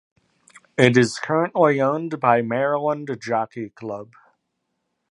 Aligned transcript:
It 0.79 0.97
is 0.97 1.19
currently 1.19 1.79
owned 1.79 2.19
by 2.19 2.41
Maryland 2.41 3.15
Jockey 3.21 3.69
Club. 3.69 4.13